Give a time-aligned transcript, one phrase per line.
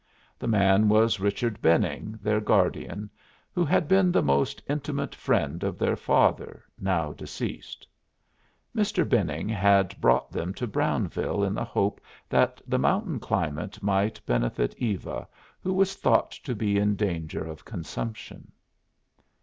[0.39, 3.11] The man was Richard Benning, their guardian,
[3.51, 7.85] who had been the most intimate friend of their father, now deceased.
[8.75, 9.07] Mr.
[9.07, 14.73] Benning had brought them to Brownville in the hope that the mountain climate might benefit
[14.79, 15.27] Eva,
[15.61, 18.51] who was thought to be in danger of consumption.